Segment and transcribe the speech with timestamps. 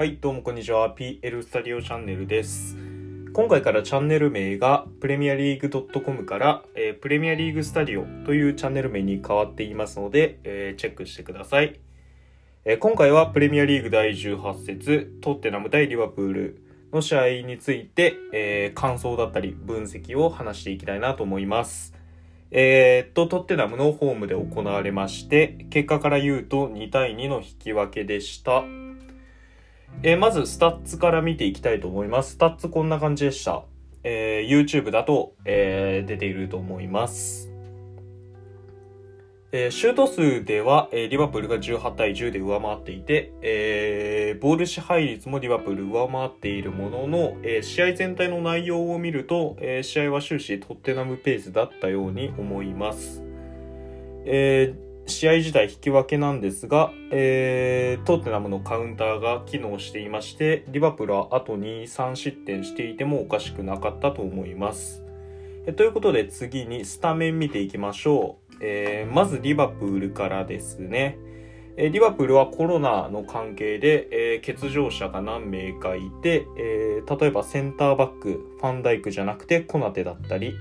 [0.00, 0.94] はい、どうもこんにちは。
[0.96, 2.74] PL スタディオチャンネルです。
[3.34, 11.78] 今回からチャンネル名がプレミアリーグ .com から、えープレミアリーグスタディオというチャンネル名に変わっていますので、えーチェックしてください。
[12.64, 16.62] えー今回はプレミアリーグ第18節トッテナム対リバプール
[16.94, 21.92] の試合について、えー感想だったり分析を話していきたいなと思います。
[22.50, 28.64] えーっと、トッテナムのホームで行われまして、結果から言うと2対2の引き分けでした。
[30.02, 32.32] えーまず、スタッツから見ていきたいと思います。
[32.32, 33.64] スタッツこんな感じでした。
[34.02, 37.52] えー YouTube だと、えー出ていると思います。
[39.52, 53.22] えーシュート数では、えーリバプールが18対10で上回っていて、えーボール支配率もリバプール上回っているものの、えー試合全体の内容を見ると、えー試合は終始トッテナムペースだったように思います。
[54.24, 65.04] えー試合自体引き分けなんですが、えートッテナムのカウンターが機能していまして、リバプールはあと2、3失点していてもおかしくなかったと思います。
[65.66, 68.54] えということで次にスタメン見ていきましょう。
[68.62, 71.18] えーまずリバプールからですね。
[71.76, 80.54] えリバプールはコロナの関係で、えー欠場者が何名かいて、え例えばセンターバック、ファンダイクじゃなくてコナテだったり、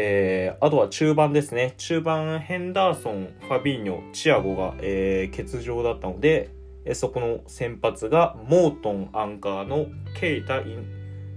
[0.00, 1.74] えーあとは中盤ですね。
[1.76, 6.50] 中盤、ヘンダーソン、ファビーニョ、チアゴが、えー欠場だったので、
[6.84, 9.86] えそこの先発がモートン、アンカーの
[10.20, 10.86] ケイタ、イン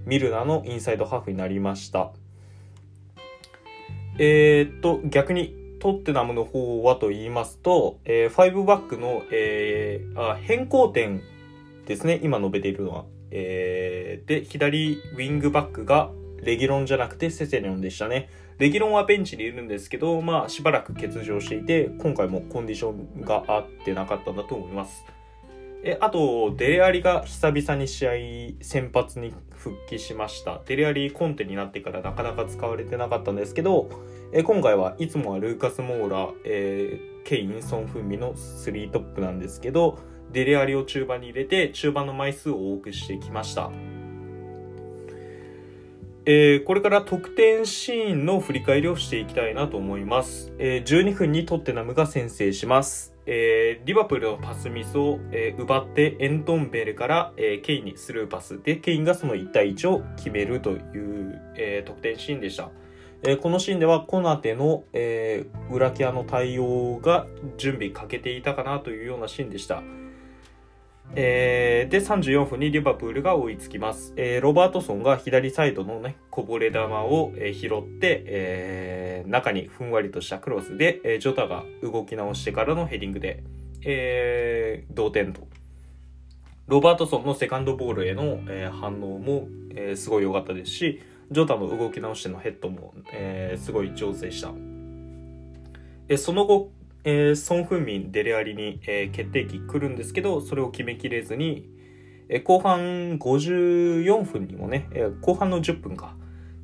[0.06, 2.12] ミルナのインサイドハーフになりました。
[4.20, 11.23] えーっと、逆にトッテナムの方はと言いますと、えー、5バックの、えーあ変更点
[11.88, 13.06] ですね、今述べているのは。
[13.32, 16.12] えーで、左ウィングバックが
[16.44, 18.30] レギロンじゃなくてセセニョンでしたね。
[18.58, 25.03] レギロンはベンチにいるんですけど、まあ、しばらく欠場していて、今回もコンディションが合ってなかったんだと思います。
[25.83, 28.11] え、あと、デレアリが久々に試合、
[28.61, 30.61] 先発に復帰しました。
[30.67, 33.89] デレアリコンテになってからなかなか使われてなかったんですけど、
[34.32, 39.99] え今回はいつもはルーカス・モーラ、えーケイン、ソン・フンミの3トップなんですけど、
[40.32, 43.71] デレアリを中盤に入れて、中盤の枚数を多くしてきました。
[46.26, 50.54] えーこれから得点シーンの振り返りをしていきたいなと思います。
[50.59, 53.15] えー12分にトッテナムが先制します。
[53.26, 62.70] えーリバプールのパスミスを、えー奪ってエントンベルから、えーケインにスルーパスでケインがその1対1を決めるという、えー得点シーンでした。
[63.23, 67.26] えーこのシーンではコナテの、えー裏キアの対応が
[67.58, 69.81] 準備かけていたかなというようなシーンでした。
[71.14, 74.14] えーで、34分にリバプールが追いつきます。
[74.16, 83.44] えーロバートソンが左サイドのね、こぼれ球を、えー拾って、えー中にふんわりとしたクロスで、えージョタが動き直してからのヘディングで、
[83.83, 85.48] えー同点と。
[86.67, 94.54] ロバートソンのセカンドボールへの、えー反応も、えーすごい良かったですし、ジョタの動き直してのヘッドも、えーすごい上手でした。
[96.08, 96.72] えーその後、
[97.04, 101.70] えーソン・フンミン、デレアリに、えー決定機来るんですけど、それを決めきれずに、
[102.30, 106.16] えー後半54分にもね、えー後半の10分か、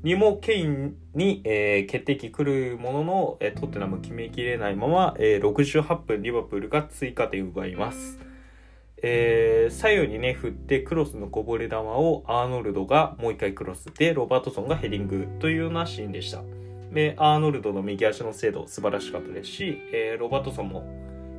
[0.03, 8.20] にもケインに、えー決定機来るものの、えートッテナム決めきれないまま、えー68分リバプールが追加点奪います。
[9.02, 16.44] えー左右にね、振ってクロスのこぼれ球をアーノルドがもう一回クロスで、ロバートソンがヘディングというようなシーンでした。
[16.92, 20.88] で、アーノルドの右足の精度素晴らしかったですし、えーロバートソンも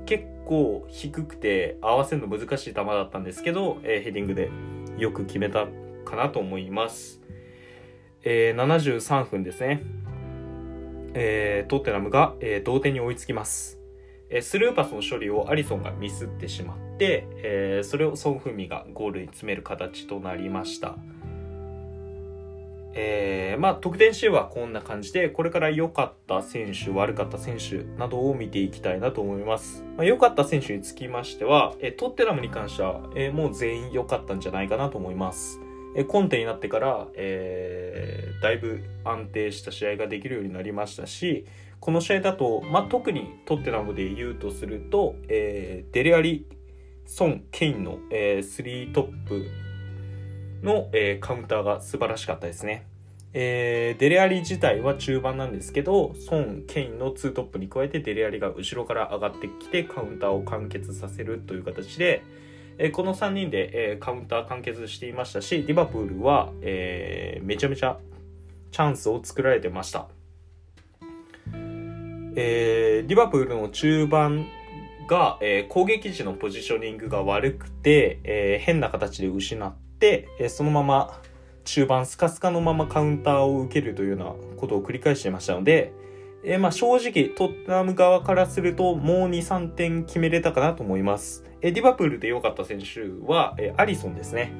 [0.06, 4.50] 結構低くて合わせるの難しい球だったんですけど、えーヘディングで
[4.98, 5.66] よく決めた
[6.04, 7.20] かなと思います。
[8.22, 9.82] えー73分ですね。
[11.14, 13.78] えートッテナムが、えー同点に追いつきます。
[14.30, 20.96] えスルーパスの処理をアリソンがミスってしまって、えーそれをソン・フミがゴールに詰める形となりました。
[22.94, 29.84] えーまあ、得点シーンはこんな感じで、これから良かった選手、悪かった選手などを見ていきたいなと思います。
[29.96, 35.60] まあ、良かった選手につきましては、えートッテナムに関しては、えーもう全員良かったんじゃないかなと思います。
[35.96, 41.44] えーコンテになってから、えーだいぶ安定した試合ができるようになりましたし、
[41.80, 46.46] この試合だと、まあ、特にトッテナムで言うとすると、えーデレアリ、
[47.04, 49.46] ソン、ケインの、えー、3トップ
[50.62, 52.86] の、えーカウンターが素晴らしかったですね。
[53.32, 62.22] えーデレアリ自体は中盤なんですけど、ソン、ケインの2トップに加えてデレアリが後ろから上がってきてカウンターを完結させるという形で、
[62.78, 67.98] えーこの3人で、えーカウンター完結していましたし、リバプールは、えーめちゃめちゃ
[68.70, 70.08] チャンスを作られてました。
[72.34, 74.46] えーリバプールの中盤
[75.08, 81.20] が、えー、攻撃時のポジショニングが悪くて、えー、変な形で失って、え、そのまま
[81.64, 85.92] 中盤スカスカのままカウンターを受けるというようなことを繰り返していましたので、
[86.42, 91.44] えー、まあ正直トッテナム側からするともう2、3点決めれたかなと思います。
[91.60, 94.52] えー、ディバプールで良かった選手は、えー、アリソンですね。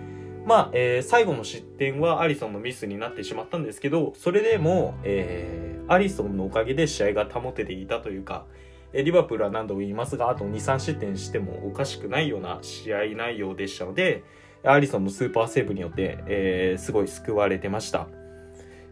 [0.44, 8.44] まあ、えー、最後の失点はアリソンのミスになってしまったんですけど、それでも、えー、アリソンのおかげで試合が保てていたというか、
[8.92, 14.24] えリバプールは何度も言いますが、あと2、3失点してもおかしくないような試合内容でしたので、
[14.64, 18.08] アリソンのスーパーセーブによって、えー、すごい救われてました。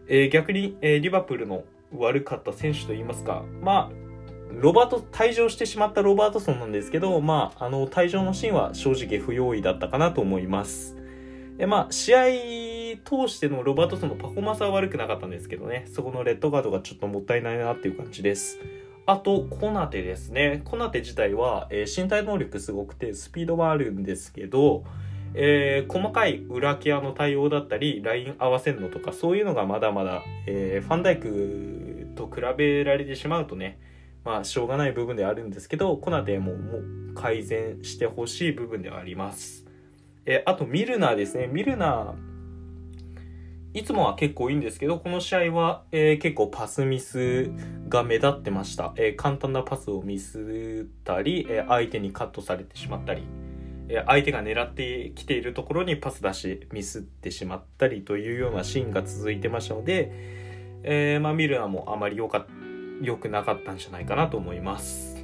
[0.07, 4.07] えー、逆に、えー、リバプールの悪かった選手といいますか、まあ、
[4.51, 10.97] ロバート、退場してしまったロバートソンなんですけど、まあ、あの、退場のシーンは正直不用意だったかなと思います。
[11.59, 12.23] え、まあ、試合
[13.03, 18.59] 通してのロバートソンのパフォーマンスは悪くなかったんですけどね、そこのレッドカードがちょっともったいないなっていう感じです。
[19.05, 20.61] あと、コナテですね。
[20.65, 24.83] コナテ自体は、えー、身体能力すごくて、スピードはあるんですけど、
[25.33, 33.79] えー、細かい裏ケアの対応だったり、ライン合わせるのとか、そういうのがまだまだ、えー、ファンダイクと比べられてしまうとね、
[34.23, 39.65] まあ、しょうがない部分ではあるんですけど、コナテももう改善してほしい部分ではあります。
[40.25, 41.47] えあと、ミルナーですね。
[41.47, 47.51] ミルナー、いつもは結構いいんですけど、この試合は、えー、結構パスミス
[47.87, 48.93] が目立ってました。
[48.97, 53.23] え、簡単なパスをミスったり、え、相手にカットされてしまったり、
[54.05, 60.11] 相手が狙ってきているところにパス出しミスってしまったりというようなシーンが続いてましたので、
[60.83, 65.17] えまあ、ミルナもあまり良くなかったんじゃないかなと思います。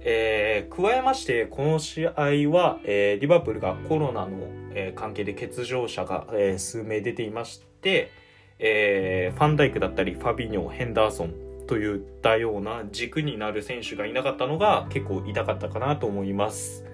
[0.00, 2.12] えー、加えまして、この試合
[2.50, 8.10] は、えー、リバプールがコロナの、え、関係で欠場者が、え、数名出ていまして、
[8.58, 11.34] え、ファンダイクだったり、ファビニョ、ヘンダーソン
[11.66, 16.87] といったような軸になる選手がいなかったのが結構痛かったかなと思います。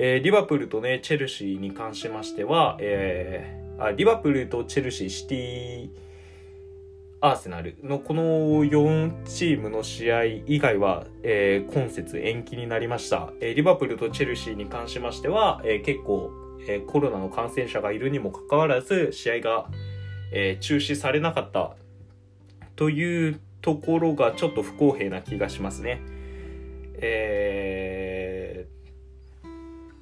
[0.00, 5.90] えー、リバプールとね、チェルシーに関しましては、えー、あリバプールとチェルシー、シティ
[7.20, 8.22] アーセナルのこの
[8.64, 13.32] 4チームの試合以外は、えー、今節延期になりました。
[13.40, 16.30] えー、リバプールとチェルシーに関しましては、えー、結構、
[16.68, 19.68] え、コロナの感染者がいるにもかかわらず、試合が、
[20.30, 21.74] え、中止されなかった
[22.76, 26.00] というところがちょっと不公平な気がしますね。
[27.00, 28.07] えー、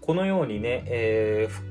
[0.07, 1.63] このようにね、えー、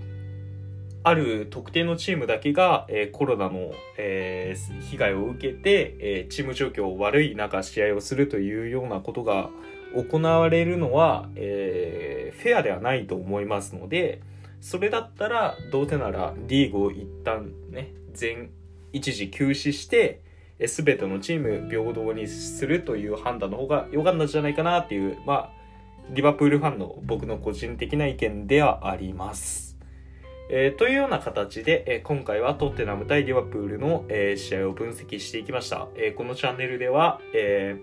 [1.03, 9.49] ある特定のチームだけが、えー、コロナの、えー、被害を受けて、えー、チーム状況悪い中試合をするというようなことが
[9.95, 14.21] 行われるのは、えフェアではないと思いますので、
[14.59, 18.49] それだったらどうせならリーグを一旦ね、全、
[18.91, 20.21] 一時休止して、
[20.67, 25.64] すべてのチーム平等にするという判断の方が良かったんじゃないかなっていう、まあ、
[26.11, 29.75] リバプールファンの僕の個人的な意見ではあります。
[30.49, 35.87] えー、というような形で、えー、今回はトッテナム対リバプールの、えー、試合を分析していきました。
[35.95, 37.77] えこのチャンネルでは、え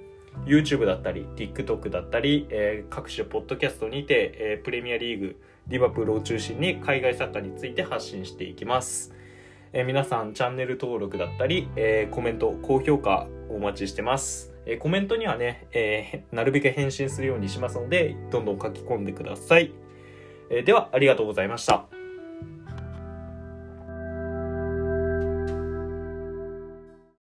[0.47, 9.13] YouTube だったり、TikTok だったり、え各種ポッドキャストにて、えプレミアリーグ、リバプールを中心に海外サッカーについて発信していきます。
[9.73, 14.53] え皆さんチャンネル登録だったり、えコメント、高評価お待ちしてます。
[14.67, 19.73] えコメントにはね、えなるべく返信するようにしますので、どんどん書き込んでください。
[20.51, 22.02] えでは、ありがとうございました。